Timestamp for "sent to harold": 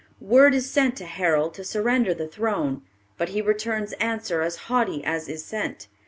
0.67-1.53